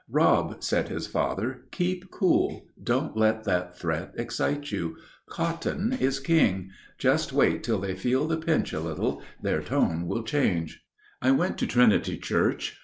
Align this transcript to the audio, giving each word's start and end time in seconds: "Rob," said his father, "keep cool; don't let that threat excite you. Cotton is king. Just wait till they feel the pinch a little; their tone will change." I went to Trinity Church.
"Rob," 0.09 0.63
said 0.63 0.89
his 0.89 1.05
father, 1.05 1.65
"keep 1.69 2.09
cool; 2.09 2.65
don't 2.81 3.15
let 3.15 3.43
that 3.43 3.77
threat 3.77 4.11
excite 4.17 4.71
you. 4.71 4.97
Cotton 5.29 5.93
is 5.99 6.19
king. 6.19 6.71
Just 6.97 7.31
wait 7.31 7.61
till 7.63 7.77
they 7.77 7.93
feel 7.93 8.25
the 8.25 8.37
pinch 8.37 8.73
a 8.73 8.79
little; 8.79 9.21
their 9.43 9.61
tone 9.61 10.07
will 10.07 10.23
change." 10.23 10.83
I 11.21 11.29
went 11.29 11.59
to 11.59 11.67
Trinity 11.67 12.17
Church. 12.17 12.77